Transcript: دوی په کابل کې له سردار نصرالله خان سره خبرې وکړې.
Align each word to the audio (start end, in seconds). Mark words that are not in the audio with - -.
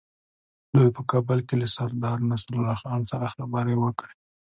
دوی 0.75 0.89
په 0.95 1.01
کابل 1.11 1.39
کې 1.47 1.55
له 1.61 1.67
سردار 1.75 2.17
نصرالله 2.31 2.75
خان 2.81 3.01
سره 3.11 3.33
خبرې 3.35 3.75
وکړې. 3.83 4.13